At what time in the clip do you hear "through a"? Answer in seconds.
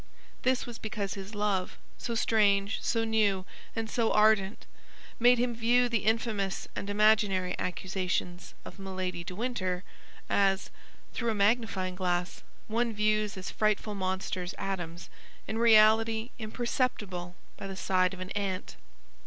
11.13-11.35